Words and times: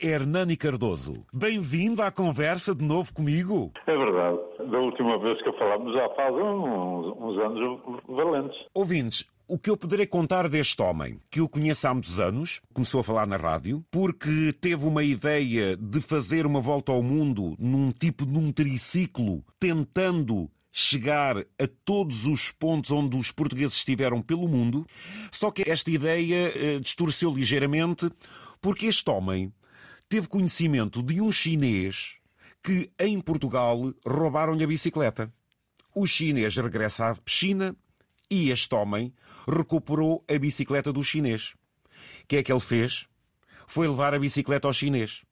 Hernani 0.00 0.56
Cardoso. 0.56 1.24
Bem-vindo 1.32 2.02
à 2.02 2.10
conversa 2.10 2.74
de 2.74 2.84
novo 2.84 3.12
comigo. 3.12 3.72
É 3.86 3.96
verdade. 3.96 4.38
Da 4.70 4.78
última 4.78 5.18
vez 5.18 5.40
que 5.42 5.52
falámos 5.52 5.92
já 5.94 6.08
faz 6.10 6.34
uns, 6.34 7.16
uns 7.18 7.38
anos 7.38 7.80
valentes. 8.08 8.58
Ouvintes, 8.74 9.24
o 9.46 9.58
que 9.58 9.70
eu 9.70 9.76
poderei 9.76 10.06
contar 10.06 10.48
deste 10.48 10.80
homem, 10.80 11.20
que 11.30 11.40
eu 11.40 11.48
conheço 11.48 11.86
há 11.86 11.92
muitos 11.92 12.18
anos, 12.18 12.60
começou 12.72 13.00
a 13.00 13.04
falar 13.04 13.26
na 13.26 13.36
rádio, 13.36 13.84
porque 13.90 14.52
teve 14.60 14.86
uma 14.86 15.04
ideia 15.04 15.76
de 15.76 16.00
fazer 16.00 16.46
uma 16.46 16.60
volta 16.60 16.90
ao 16.90 17.02
mundo 17.02 17.54
num 17.58 17.90
tipo 17.92 18.24
de 18.24 18.38
um 18.38 18.50
triciclo, 18.50 19.44
tentando 19.60 20.48
chegar 20.72 21.36
a 21.36 21.68
todos 21.84 22.24
os 22.24 22.50
pontos 22.50 22.90
onde 22.90 23.16
os 23.16 23.30
portugueses 23.30 23.74
estiveram 23.74 24.22
pelo 24.22 24.48
mundo, 24.48 24.86
só 25.30 25.50
que 25.50 25.70
esta 25.70 25.90
ideia 25.90 26.50
eh, 26.56 26.78
distorceu 26.80 27.30
ligeiramente, 27.30 28.10
porque 28.60 28.86
este 28.86 29.10
homem 29.10 29.52
teve 30.12 30.28
conhecimento 30.28 31.02
de 31.02 31.22
um 31.22 31.32
chinês 31.32 32.18
que, 32.62 32.92
em 32.98 33.18
Portugal, 33.18 33.94
roubaram-lhe 34.06 34.62
a 34.62 34.66
bicicleta. 34.66 35.32
O 35.94 36.06
chinês 36.06 36.54
regressa 36.54 37.12
à 37.12 37.16
China 37.24 37.74
e 38.30 38.50
este 38.50 38.74
homem 38.74 39.10
recuperou 39.48 40.22
a 40.28 40.38
bicicleta 40.38 40.92
do 40.92 41.02
chinês. 41.02 41.54
O 42.24 42.26
que 42.28 42.36
é 42.36 42.42
que 42.42 42.52
ele 42.52 42.60
fez? 42.60 43.06
Foi 43.66 43.88
levar 43.88 44.12
a 44.12 44.18
bicicleta 44.18 44.68
ao 44.68 44.74
chinês. 44.74 45.22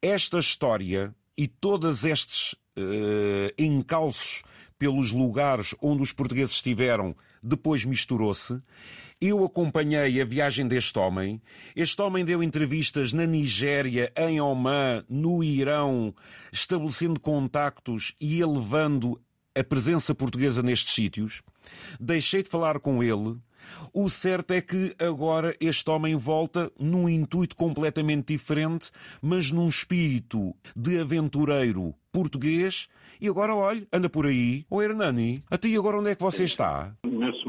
Esta 0.00 0.38
história 0.38 1.14
e 1.36 1.46
todos 1.46 2.06
estes 2.06 2.54
uh, 2.54 3.52
encalços 3.58 4.42
pelos 4.78 5.12
lugares 5.12 5.74
onde 5.78 6.02
os 6.02 6.10
portugueses 6.10 6.54
estiveram 6.54 7.14
depois 7.42 7.84
misturou-se 7.84 8.62
eu 9.20 9.44
acompanhei 9.44 10.20
a 10.20 10.24
viagem 10.24 10.66
deste 10.66 10.98
homem. 10.98 11.42
Este 11.76 12.00
homem 12.00 12.24
deu 12.24 12.42
entrevistas 12.42 13.12
na 13.12 13.26
Nigéria, 13.26 14.10
em 14.16 14.40
Oman, 14.40 15.04
no 15.08 15.44
Irão, 15.44 16.14
estabelecendo 16.50 17.20
contactos 17.20 18.14
e 18.18 18.40
elevando 18.40 19.20
a 19.54 19.62
presença 19.62 20.14
portuguesa 20.14 20.62
nestes 20.62 20.94
sítios. 20.94 21.42
Deixei 22.00 22.42
de 22.42 22.48
falar 22.48 22.80
com 22.80 23.02
ele. 23.02 23.36
O 23.92 24.08
certo 24.08 24.52
é 24.52 24.60
que 24.60 24.94
agora 24.98 25.54
este 25.60 25.88
homem 25.90 26.16
volta 26.16 26.72
num 26.78 27.08
intuito 27.08 27.54
completamente 27.54 28.28
diferente, 28.28 28.90
mas 29.20 29.50
num 29.52 29.68
espírito 29.68 30.54
de 30.74 30.98
aventureiro 30.98 31.94
português. 32.10 32.88
E 33.20 33.28
agora, 33.28 33.54
olhe, 33.54 33.86
anda 33.92 34.08
por 34.08 34.26
aí. 34.26 34.64
Ô 34.70 34.80
Hernani, 34.80 35.44
até 35.50 35.68
agora 35.74 35.98
onde 35.98 36.10
é 36.10 36.14
que 36.14 36.22
você 36.22 36.44
está? 36.44 36.96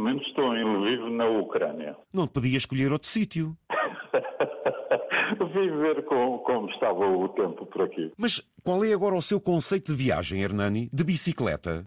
Momento 0.02 0.28
estou 0.28 0.58
em 0.58 0.64
Lviv, 0.64 1.12
na 1.12 1.28
Ucrânia. 1.28 1.96
Não 2.12 2.26
podia 2.26 2.58
escolher 2.58 2.92
outro 2.92 3.08
sítio. 3.08 3.56
Vim 5.54 5.78
ver 5.78 6.04
como, 6.06 6.40
como, 6.40 6.68
estava 6.72 7.06
o 7.06 7.30
tempo 7.30 7.68
por 7.68 7.84
aqui. 7.84 8.12
Mas 8.18 8.42
qual 8.64 8.84
é 8.84 8.94
agora 8.94 9.14
o 9.14 9.22
seu 9.22 9.40
conceito 9.40 9.92
de 9.92 10.04
viagem, 10.04 10.42
Hernani? 10.42 10.90
De 10.92 11.04
bicicleta? 11.04 11.86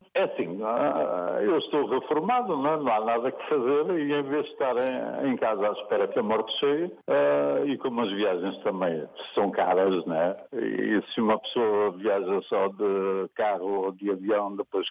É 0.66 1.44
eu 1.44 1.58
estou 1.58 1.86
reformado, 1.86 2.56
não, 2.56 2.74
é? 2.74 2.76
não 2.78 2.92
há 2.92 3.04
nada 3.04 3.30
que 3.30 3.48
fazer 3.48 3.98
e 3.98 4.12
em 4.12 4.22
vez 4.22 4.44
de 4.44 4.52
estar 4.52 4.74
em, 4.76 5.32
em 5.32 5.36
casa 5.36 5.68
à 5.68 5.72
espera 5.72 6.08
que 6.08 6.18
a 6.18 6.22
morte 6.22 6.52
chegue, 6.58 6.84
uh, 6.84 7.66
e 7.66 7.76
como 7.78 8.00
as 8.00 8.10
viagens 8.12 8.56
também 8.62 9.06
são 9.34 9.50
caras, 9.50 10.04
né? 10.06 10.36
E 10.54 11.02
se 11.12 11.20
uma 11.20 11.38
pessoa 11.38 11.92
viaja 11.92 12.40
só 12.48 12.68
de 12.68 13.28
carro 13.34 13.84
ou 13.84 13.92
de 13.92 14.10
avião, 14.10 14.56
depois 14.56 14.86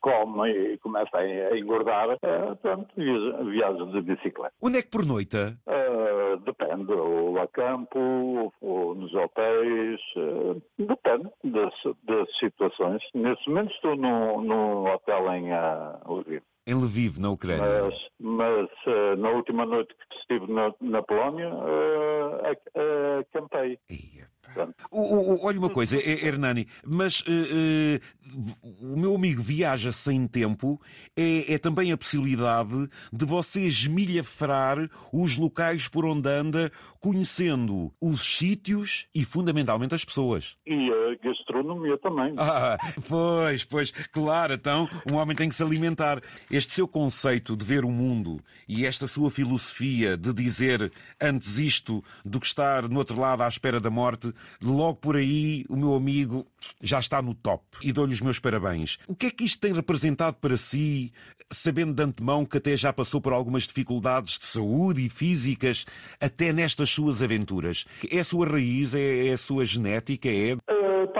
come 0.00 0.50
e 0.50 0.78
começa 0.78 1.16
a 1.16 1.58
engordar, 1.58 2.10
uh, 2.10 2.56
pronto, 2.62 2.88
viaja 2.96 3.84
de 3.86 4.00
bicicleta. 4.02 4.52
Onde 4.62 4.78
é 4.78 4.82
que 4.82 4.90
por? 4.90 5.08
Uh, 5.08 5.87
depende, 6.58 6.92
ou 6.92 7.38
a 7.38 7.46
campo, 7.48 8.52
ou, 8.60 8.94
nos 8.94 9.14
hotéis, 9.14 10.00
depende 10.78 11.30
das, 11.44 11.74
das, 12.04 12.38
situações. 12.38 13.02
Nesse 13.14 13.48
momento 13.48 13.72
estou 13.72 13.96
num, 13.96 14.40
num 14.42 14.86
hotel 14.86 15.32
em 15.32 15.52
uh, 15.52 16.14
Lviv. 16.14 16.42
Em 16.66 16.74
Lviv, 16.74 17.18
na 17.18 17.30
Ucrânia. 17.30 17.84
Mas, 17.84 17.94
mas 18.20 18.70
uh, 18.86 19.16
na 19.16 19.30
última 19.30 19.64
noite 19.64 19.94
que 19.94 20.16
estive 20.18 20.52
na, 20.52 20.72
na 20.80 21.02
Polónia, 21.02 21.50
acampei. 23.20 23.78
Ia 23.90 24.28
o, 24.90 25.00
o, 25.00 25.44
olha 25.44 25.58
uma 25.58 25.70
coisa, 25.70 25.96
Hernani, 25.96 26.66
mas 26.84 27.20
uh, 27.20 27.24
uh, 27.24 28.00
o 28.80 28.96
meu 28.96 29.14
amigo 29.14 29.42
viaja 29.42 29.92
sem 29.92 30.26
tempo 30.26 30.80
é, 31.16 31.54
é, 31.54 31.58
também 31.58 31.92
a 31.92 31.96
possibilidade 31.96 32.88
de 33.12 33.24
você 33.24 33.66
esmilhafrar 33.66 34.88
os 35.12 35.36
locais 35.36 35.88
por 35.88 36.04
onde 36.04 36.28
anda, 36.28 36.70
conhecendo 37.00 37.92
os 38.00 38.20
sítios 38.20 39.06
e 39.14 39.24
fundamentalmente 39.24 39.94
as 39.94 40.04
pessoas. 40.04 40.56
E 40.66 40.90
a 40.90 41.16
gastronomia 41.22 41.98
também. 41.98 42.34
Ah, 42.38 42.78
pois, 43.08 43.64
pois, 43.64 43.90
claro, 43.90 44.54
então 44.54 44.88
um 45.10 45.16
homem 45.16 45.36
tem 45.36 45.48
que 45.48 45.54
se 45.54 45.62
alimentar. 45.62 46.20
Este 46.50 46.72
seu 46.72 46.88
conceito 46.88 47.56
de 47.56 47.64
ver 47.64 47.84
o 47.84 47.90
mundo 47.90 48.40
e 48.68 48.86
esta 48.86 49.06
sua 49.06 49.30
filosofia 49.30 50.16
de 50.16 50.32
dizer 50.32 50.92
antes 51.20 51.58
isto 51.58 52.02
do 52.24 52.40
que 52.40 52.46
estar 52.46 52.88
no 52.88 52.98
outro 52.98 53.18
lado 53.18 53.42
à 53.42 53.48
espera 53.48 53.80
da 53.80 53.90
morte 53.90 54.32
logo 54.62 54.96
por 54.96 55.16
aí 55.16 55.64
o 55.68 55.76
meu 55.76 55.94
amigo 55.94 56.46
já 56.82 56.98
está 56.98 57.20
no 57.20 57.34
top 57.34 57.64
e 57.82 57.92
dou-lhe 57.92 58.17
os 58.18 58.22
meus 58.22 58.38
parabéns. 58.38 58.98
O 59.06 59.14
que 59.14 59.26
é 59.26 59.30
que 59.30 59.44
isto 59.44 59.60
tem 59.60 59.72
representado 59.72 60.36
para 60.40 60.56
si, 60.56 61.12
sabendo 61.50 61.94
de 61.94 62.02
antemão 62.02 62.44
que 62.44 62.58
até 62.58 62.76
já 62.76 62.92
passou 62.92 63.20
por 63.20 63.32
algumas 63.32 63.64
dificuldades 63.64 64.38
de 64.38 64.46
saúde 64.46 65.06
e 65.06 65.08
físicas, 65.08 65.84
até 66.20 66.52
nestas 66.52 66.90
suas 66.90 67.22
aventuras? 67.22 67.84
É 68.10 68.18
a 68.18 68.24
sua 68.24 68.48
raiz, 68.48 68.94
é, 68.94 69.30
a 69.30 69.38
sua 69.38 69.64
genética, 69.64 70.28
é? 70.28 70.56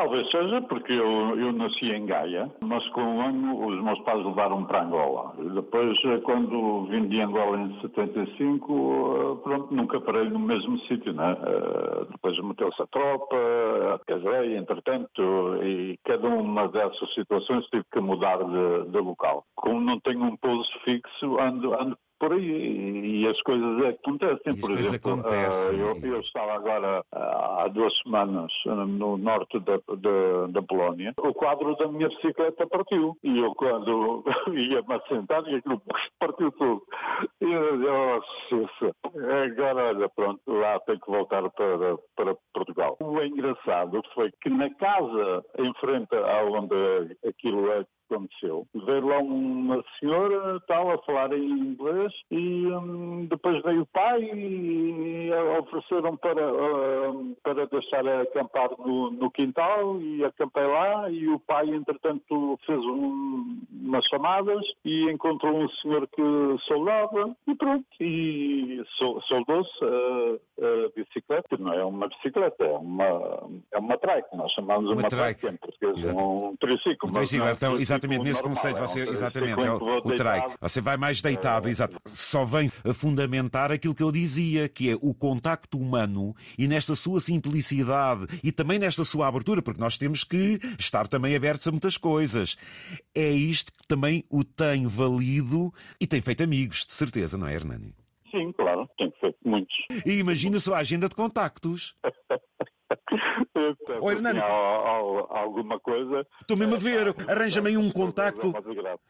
Talvez 0.08 0.30
seja, 0.30 0.62
porque 0.62 0.94
eu, 0.94 1.38
eu 1.38 1.52
nasci 1.52 1.90
em 1.90 2.06
Gaia, 2.06 2.50
mas 2.62 2.82
com 2.92 3.02
um 3.02 3.20
ano 3.20 3.66
os 3.66 3.84
meus 3.84 4.00
pais 4.04 4.24
levaram 4.24 4.64
para 4.64 4.84
Angola. 4.84 5.34
Depois, 5.36 5.98
eh, 6.02 6.16
quando 6.24 6.86
vim 6.86 7.08
de 7.08 7.20
Angola 7.20 7.60
em 7.60 7.78
75, 7.82 8.72
uh, 8.72 9.36
pronto, 9.36 9.74
nunca 9.74 10.00
parei 10.00 10.30
no 10.30 10.38
mesmo 10.38 10.78
sítio, 10.86 11.12
né? 11.12 11.34
Uh, 11.34 12.06
depois 12.10 12.42
meteu-se 12.42 12.80
a 12.80 12.86
tropa, 12.86 14.00
casei, 14.06 14.56
entretanto, 14.56 15.62
e 15.62 15.98
cada 16.06 16.26
uma 16.26 16.68
dessas 16.68 17.12
situações 17.12 17.66
tive 17.66 17.84
que 17.92 18.00
mudar 18.00 18.38
de, 18.38 18.90
de 18.90 18.98
local. 19.00 19.44
Como 19.56 19.78
não 19.78 20.00
tenho 20.00 20.24
um 20.24 20.38
pouso 20.38 20.70
fixo, 20.86 21.38
ando, 21.38 21.74
ando 21.74 21.98
por 22.18 22.32
aí 22.32 23.22
e 23.22 23.26
as 23.26 23.40
coisas 23.42 23.86
acontecem. 23.86 24.60
por 24.60 24.70
exemplo, 24.72 25.12
acontecem. 25.12 25.80
Uh, 25.80 25.96
eu, 26.02 26.12
eu, 26.14 26.20
estava 26.20 26.54
agora 26.54 27.00
uh, 27.14 27.60
há 27.60 27.68
duas 27.68 27.92
semanas 28.02 28.52
no 28.66 29.16
norte 29.16 29.58
da, 29.60 29.76
da, 29.76 30.46
da, 30.48 30.62
Polónia. 30.62 31.14
O 31.18 31.32
quadro 31.32 31.74
da 31.76 31.88
minha 31.88 32.08
bicicleta 32.08 32.66
partiu 32.66 33.16
e 33.22 33.38
eu 33.38 33.54
quando 33.54 34.24
ia-me 34.54 34.94
assentar 34.94 35.42
e 35.48 35.56
aquilo 35.56 35.80
partiu 36.18 36.50
tudo. 36.52 36.82
E 37.40 37.52
eu 37.52 38.20
disse, 38.50 38.94
oh, 39.04 39.18
agora 39.44 39.88
olha, 39.88 40.08
pronto, 40.08 40.40
lá 40.46 40.78
tenho 40.80 41.00
que 41.00 41.10
voltar 41.10 41.48
para, 41.50 41.96
para 42.16 42.36
Portugal. 42.52 42.96
O 43.00 43.22
engraçado 43.22 44.02
foi 44.14 44.30
que 44.42 44.50
na 44.50 44.72
casa 44.74 45.44
em 45.58 45.72
frente 45.74 46.14
a 46.14 46.44
onde 46.44 47.16
aquilo 47.26 47.70
é 47.72 47.84
aconteceu. 48.10 48.66
Veio 48.74 49.06
lá 49.06 49.18
uma 49.18 49.84
senhora, 49.98 50.60
tal, 50.66 50.90
a 50.90 50.98
falar 50.98 51.32
em 51.32 51.50
inglês 51.50 52.12
e 52.30 52.66
um, 52.66 53.26
depois 53.26 53.62
veio 53.62 53.82
o 53.82 53.86
pai 53.86 54.22
e 54.22 55.30
ofereceram 55.58 56.16
para, 56.16 56.52
uh, 56.52 57.36
para 57.42 57.66
deixar 57.66 58.06
acampar 58.06 58.70
no, 58.78 59.10
no, 59.10 59.30
quintal 59.30 60.00
e 60.00 60.24
acampei 60.24 60.66
lá 60.66 61.10
e 61.10 61.28
o 61.28 61.38
pai, 61.40 61.68
entretanto, 61.68 62.58
fez 62.66 62.78
um, 62.78 63.60
umas 63.82 64.04
chamadas 64.06 64.64
e 64.84 65.10
encontrou 65.10 65.56
um 65.56 65.68
senhor 65.82 66.06
que 66.08 66.22
soldava 66.66 67.36
e 67.46 67.54
pronto, 67.54 67.86
e 68.00 68.82
soldou-se 69.28 69.84
a, 69.84 70.64
a, 70.64 70.88
bicicleta, 70.96 71.56
não 71.58 71.72
é 71.72 71.84
uma 71.84 72.08
bicicleta, 72.08 72.64
é 72.64 72.78
uma, 72.78 73.48
é 73.72 73.78
uma 73.78 73.98
trike, 73.98 74.28
nós 74.34 74.50
chamamos 74.52 74.90
uma, 74.90 75.00
uma 75.00 75.08
trike, 75.08 75.46
em 75.46 75.56
português, 75.56 76.08
é 76.08 76.12
um 76.12 76.56
triciclo. 76.56 77.08
Um 77.08 77.12
triciclo, 77.12 77.48
é 77.48 77.52
então, 77.52 77.78
exatamente 77.98 78.24
nesse 78.24 78.42
normal, 78.42 78.56
conceito, 78.56 78.80
você, 78.80 79.00
é 79.00 79.04
um 79.04 79.12
exatamente, 79.12 79.66
é 79.66 79.72
o, 79.72 79.98
o. 79.98 80.58
Você 80.60 80.80
vai 80.80 80.96
mais 80.96 81.22
deitado, 81.22 81.68
é, 81.68 81.70
exato. 81.70 81.96
Só 82.06 82.44
vem 82.44 82.70
a 82.84 82.94
fundamentar 82.94 83.70
aquilo 83.70 83.94
que 83.94 84.02
eu 84.02 84.12
dizia, 84.12 84.68
que 84.68 84.90
é 84.90 84.94
o 85.00 85.14
contacto 85.14 85.78
humano 85.78 86.34
e 86.58 86.66
nesta 86.68 86.94
sua 86.94 87.20
simplicidade 87.20 88.26
e 88.42 88.52
também 88.52 88.78
nesta 88.78 89.04
sua 89.04 89.26
abertura, 89.26 89.62
porque 89.62 89.80
nós 89.80 89.98
temos 89.98 90.24
que 90.24 90.58
estar 90.78 91.06
também 91.08 91.34
abertos 91.34 91.66
a 91.66 91.70
muitas 91.70 91.96
coisas. 91.96 92.56
É 93.14 93.30
isto 93.30 93.72
que 93.72 93.86
também 93.86 94.24
o 94.30 94.44
tem 94.44 94.86
valido 94.86 95.72
e 96.00 96.06
tem 96.06 96.20
feito 96.20 96.42
amigos, 96.42 96.86
de 96.86 96.92
certeza, 96.92 97.36
não 97.36 97.46
é, 97.46 97.54
Hernani? 97.54 97.94
Sim, 98.30 98.52
claro, 98.52 98.88
tem 98.98 99.12
feito 99.20 99.38
muitos. 99.44 99.74
E 100.04 100.12
imagina 100.12 100.58
só 100.58 100.74
a 100.74 100.78
agenda 100.78 101.08
de 101.08 101.14
contactos. 101.14 101.96
Oi, 104.00 104.14
Hernani. 104.14 104.40
alguma 104.40 105.78
coisa. 105.80 106.26
Estou 106.40 106.56
mesmo 106.56 106.74
a 106.74 106.78
ver, 106.78 107.14
arranja-me 107.28 107.68
aí 107.68 107.76
um 107.76 107.90
contacto. 107.90 108.52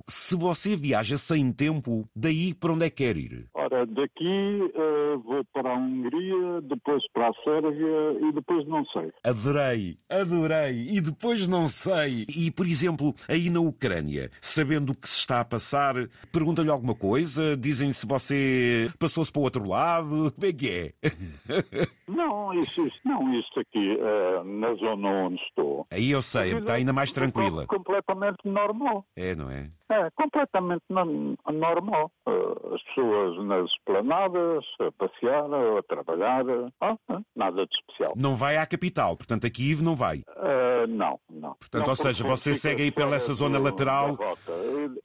Se 0.06 0.36
você 0.36 0.76
viaja 0.76 1.16
sem 1.16 1.52
tempo, 1.52 2.08
daí 2.14 2.54
para 2.54 2.72
onde 2.72 2.86
é 2.86 2.90
que 2.90 3.04
quer 3.04 3.16
ir? 3.16 3.48
Ora, 3.70 3.84
daqui 3.84 4.62
uh, 4.62 5.18
vou 5.18 5.44
para 5.52 5.70
a 5.70 5.76
Hungria, 5.76 6.62
depois 6.62 7.02
para 7.12 7.28
a 7.28 7.34
Sérvia 7.44 8.18
e 8.18 8.32
depois 8.32 8.66
não 8.66 8.82
sei. 8.86 9.12
Adorei, 9.22 9.98
adorei. 10.08 10.88
E 10.90 11.02
depois 11.02 11.46
não 11.46 11.66
sei. 11.66 12.24
E, 12.34 12.50
por 12.50 12.64
exemplo, 12.64 13.14
aí 13.28 13.50
na 13.50 13.60
Ucrânia, 13.60 14.30
sabendo 14.40 14.92
o 14.92 14.94
que 14.94 15.06
se 15.06 15.18
está 15.18 15.40
a 15.40 15.44
passar, 15.44 15.94
pergunta-lhe 16.32 16.70
alguma 16.70 16.94
coisa? 16.94 17.54
Dizem 17.58 17.92
se 17.92 18.06
você 18.06 18.90
passou-se 18.98 19.30
para 19.30 19.40
o 19.40 19.44
outro 19.44 19.68
lado? 19.68 20.32
Como 20.34 20.46
é 20.46 20.52
que 20.52 20.70
é? 20.70 20.92
Não, 22.08 22.54
isso, 22.54 22.86
isso 22.86 22.98
não, 23.04 23.34
isto 23.34 23.60
aqui, 23.60 23.98
uh, 24.00 24.42
na 24.42 24.72
zona 24.76 25.08
onde 25.08 25.42
estou. 25.42 25.86
Aí 25.90 26.10
eu 26.10 26.22
sei, 26.22 26.54
está 26.54 26.74
ainda 26.74 26.92
mais 26.92 27.12
tranquila. 27.12 27.66
Completamente 27.66 28.38
normal. 28.46 29.04
É, 29.14 29.36
não 29.36 29.50
é? 29.50 29.70
É, 29.90 30.10
completamente 30.10 30.84
normal. 30.88 32.10
Uh, 32.26 32.74
as 32.74 32.82
pessoas 32.84 33.46
nas 33.58 33.70
esplanadas, 33.70 34.64
a 34.80 34.92
passear, 34.92 35.44
a 35.44 35.82
trabalhar, 35.82 36.44
uh, 36.46 37.24
nada 37.34 37.66
de 37.66 37.74
especial. 37.76 38.14
Não 38.16 38.36
vai 38.36 38.56
à 38.56 38.66
capital, 38.66 39.16
portanto 39.16 39.46
a 39.46 39.50
Kiev 39.50 39.82
não 39.82 39.94
vai? 39.94 40.18
Uh, 40.18 40.86
não, 40.88 41.18
não. 41.30 41.54
Portanto, 41.54 41.82
não, 41.82 41.90
ou 41.90 41.96
seja, 41.96 42.24
você 42.24 42.54
segue 42.54 42.82
aí 42.82 42.90
pela 42.90 43.16
essa 43.16 43.34
zona 43.34 43.58
lateral. 43.58 44.16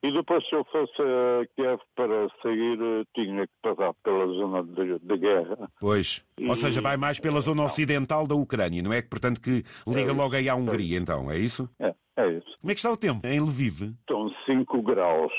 E, 0.02 0.08
e 0.08 0.14
depois, 0.14 0.48
se 0.48 0.56
eu 0.56 0.64
fosse 0.66 1.02
a 1.02 1.46
Kiev 1.56 1.80
para 1.96 2.28
sair, 2.42 3.08
tinha 3.16 3.48
que 3.48 3.54
passar 3.62 3.94
pela 4.04 4.28
zona 4.28 4.64
de, 4.64 5.00
de 5.00 5.18
guerra. 5.18 5.70
Pois. 5.80 6.26
E... 6.38 6.48
Ou 6.48 6.56
seja, 6.56 6.82
vai 6.82 6.98
mais 6.98 7.20
pela 7.20 7.40
zona 7.42 7.64
ocidental 7.64 8.28
da 8.28 8.36
Ucrânia, 8.36 8.82
não 8.82 8.94
é? 8.94 9.02
Portanto, 9.02 9.42
que 9.42 9.64
liga 9.88 10.12
é 10.12 10.14
logo 10.14 10.36
aí 10.36 10.50
à 10.50 10.56
Hungria, 10.56 10.98
então, 10.98 11.30
é 11.32 11.38
isso? 11.38 11.70
É. 11.80 11.94
É 12.16 12.28
isso. 12.30 12.58
Como 12.62 12.72
é 12.72 12.74
que 12.76 12.80
está 12.80 12.92
o 12.92 12.98
tempo 12.98 13.26
em 13.26 13.40
Lviv? 13.40 13.96
Estão 14.02 14.30
5 14.46 14.82
graus. 14.84 15.34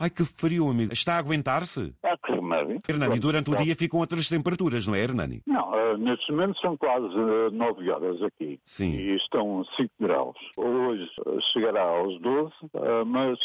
Ai, 0.00 0.08
que 0.08 0.24
frio, 0.24 0.70
amigo. 0.70 0.92
Está 0.92 1.16
a 1.16 1.18
aguentar-se? 1.18 1.92
Remédio. 2.62 2.82
Hernani, 2.88 3.18
durante 3.18 3.50
o 3.50 3.56
dia 3.56 3.74
ficam 3.76 4.00
outras 4.00 4.28
temperaturas, 4.28 4.86
não 4.86 4.94
é, 4.94 5.00
Hernani? 5.00 5.42
Não, 5.46 5.70
uh, 5.70 5.96
nestes 5.96 6.28
momentos 6.28 6.60
são 6.60 6.76
quase 6.76 7.06
uh, 7.06 7.50
9 7.50 7.90
horas 7.90 8.22
aqui. 8.22 8.60
Sim. 8.64 8.92
E 8.92 9.16
estão 9.16 9.64
5 9.76 9.90
graus. 10.00 10.36
Hoje 10.56 11.08
uh, 11.26 11.38
chegará 11.52 11.82
aos 11.82 12.20
12, 12.20 12.52
uh, 12.74 13.06
mas 13.06 13.38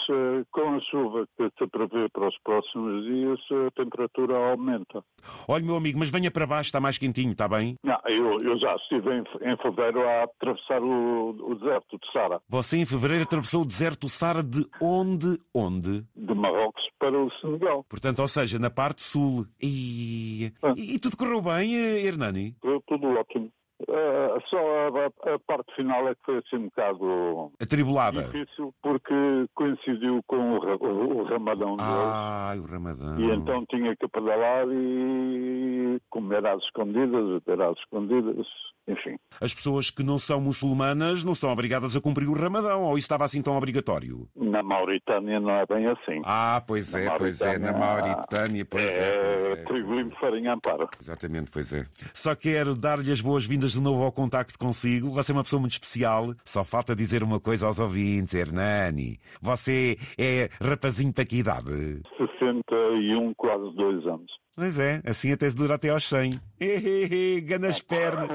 com 0.51 0.75
a 0.75 0.79
chuva 0.79 1.27
que 1.37 1.49
se 1.57 1.67
prevê 1.67 2.09
para 2.09 2.27
os 2.27 2.37
próximos 2.43 3.05
dias, 3.05 3.39
a 3.67 3.71
temperatura 3.71 4.35
aumenta. 4.51 5.03
Olha, 5.47 5.63
meu 5.63 5.75
amigo, 5.75 5.99
mas 5.99 6.11
venha 6.11 6.31
para 6.31 6.45
baixo, 6.45 6.67
está 6.67 6.79
mais 6.79 6.97
quentinho, 6.97 7.31
está 7.31 7.47
bem? 7.47 7.75
Não, 7.83 7.97
eu, 8.05 8.39
eu 8.41 8.57
já 8.59 8.75
estive 8.75 9.09
em, 9.11 9.23
em 9.51 9.57
fevereiro 9.57 10.07
a 10.07 10.23
atravessar 10.23 10.81
o, 10.81 11.29
o 11.29 11.55
deserto 11.55 11.97
de 11.97 12.11
Sara. 12.11 12.41
Você 12.49 12.77
em 12.77 12.85
fevereiro 12.85 13.23
atravessou 13.23 13.61
o 13.61 13.65
deserto 13.65 14.07
de 14.07 14.11
Sara 14.11 14.43
de 14.43 14.65
onde? 14.81 15.39
Onde? 15.53 16.03
De 16.15 16.33
Marrocos 16.33 16.83
para 16.99 17.19
o 17.19 17.29
Senegal. 17.41 17.83
Portanto, 17.89 18.19
ou 18.19 18.27
seja, 18.27 18.57
na 18.57 18.69
parte 18.69 19.02
sul. 19.03 19.45
E, 19.61 20.51
ah. 20.61 20.73
e, 20.77 20.95
e 20.95 20.99
tudo 20.99 21.17
correu 21.17 21.41
bem, 21.41 21.75
Hernani? 21.75 22.55
Tudo 22.87 23.07
ótimo. 23.19 23.51
Uh, 23.81 24.39
só 24.49 24.57
a, 24.57 25.33
a, 25.33 25.39
parte 25.39 25.75
final 25.75 26.07
é 26.07 26.15
que 26.15 26.21
foi 26.23 26.37
assim 26.37 26.55
um 26.55 26.65
bocado 26.65 27.51
atribulada. 27.59 28.23
Difícil 28.23 28.73
porque 28.81 29.13
coincidiu 29.55 30.21
com 30.25 30.57
o, 30.57 30.57
o, 30.57 31.17
o 31.17 31.23
Ramadão 31.23 31.75
Ah, 31.79 32.53
o 32.57 32.65
Ramadão. 32.65 33.19
E 33.19 33.31
então 33.31 33.65
tinha 33.65 33.93
que 33.97 34.07
pedalar 34.07 34.67
e 34.71 35.99
comer 36.09 36.45
às 36.45 36.63
escondidas, 36.63 37.43
beber 37.43 37.65
às 37.65 37.77
escondidas 37.79 38.47
enfim. 38.87 39.15
As 39.39 39.53
pessoas 39.53 39.89
que 39.89 40.03
não 40.03 40.17
são 40.17 40.41
muçulmanas 40.41 41.23
não 41.23 41.33
são 41.33 41.51
obrigadas 41.51 41.95
a 41.95 42.01
cumprir 42.01 42.27
o 42.27 42.33
Ramadão, 42.33 42.83
ou 42.83 42.97
isso 42.97 43.05
estava 43.05 43.25
assim 43.25 43.41
tão 43.41 43.55
obrigatório? 43.55 44.27
Na 44.35 44.61
Mauritânia 44.61 45.39
não 45.39 45.51
é 45.51 45.65
bem 45.65 45.87
assim. 45.87 46.21
Ah, 46.23 46.61
pois 46.65 46.93
é, 46.93 47.09
pois 47.17 47.41
é, 47.41 47.57
na 47.57 47.73
Mauritânia, 47.73 48.65
pois 48.65 48.89
é. 48.89 49.09
É, 49.09 49.51
é 49.51 49.55
trigo 49.63 49.95
limpo, 49.95 50.15
farinha 50.19 50.53
amparo. 50.53 50.87
Exatamente, 50.99 51.51
pois 51.51 51.73
é. 51.73 51.85
Só 52.13 52.35
quero 52.35 52.75
dar-lhe 52.75 53.11
as 53.11 53.21
boas-vindas 53.21 53.73
de 53.73 53.81
novo 53.81 54.03
ao 54.03 54.11
contacto 54.11 54.57
consigo. 54.59 55.09
Você 55.11 55.31
é 55.31 55.35
uma 55.35 55.43
pessoa 55.43 55.59
muito 55.59 55.73
especial. 55.73 56.33
Só 56.43 56.63
falta 56.63 56.95
dizer 56.95 57.23
uma 57.23 57.39
coisa 57.39 57.65
aos 57.65 57.79
ouvintes, 57.79 58.33
Hernani. 58.33 59.17
Você 59.41 59.97
é 60.17 60.49
rapazinho 60.61 61.13
para 61.13 61.25
que 61.25 61.37
idade? 61.37 62.01
61, 62.17 63.33
quase 63.35 63.75
dois 63.75 64.05
anos. 64.05 64.42
Pois 64.55 64.77
é, 64.77 65.01
assim 65.05 65.31
até 65.31 65.49
se 65.49 65.55
dura 65.55 65.75
até 65.75 65.89
aos 65.89 66.07
100. 66.07 66.39
Gana 67.45 67.69
as 67.69 67.81
pernas. 67.81 68.29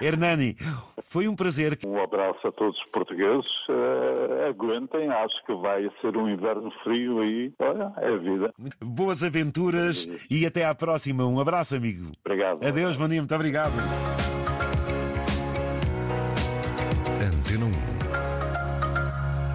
Hernani, 0.00 0.56
foi 1.02 1.28
um 1.28 1.36
prazer. 1.36 1.78
Um 1.86 2.02
abraço 2.02 2.46
a 2.46 2.52
todos 2.52 2.76
os 2.76 2.86
portugueses. 2.90 3.46
Uh, 3.68 4.48
aguentem, 4.48 5.08
acho 5.08 5.46
que 5.46 5.54
vai 5.54 5.88
ser 6.00 6.16
um 6.16 6.28
inverno 6.28 6.70
frio 6.82 7.20
aí. 7.20 7.52
Olha, 7.60 7.92
é 7.98 8.08
a 8.08 8.16
vida. 8.16 8.52
Boas 8.80 9.22
aventuras 9.22 10.08
e 10.28 10.44
até 10.44 10.64
à 10.64 10.74
próxima. 10.74 11.24
Um 11.24 11.38
abraço, 11.38 11.76
amigo. 11.76 12.10
Obrigado. 12.24 12.66
Adeus, 12.66 12.96
Maninho, 12.96 13.22
muito 13.22 13.34
obrigado. 13.34 13.72
Antena 17.20 17.64
1 18.04 18.07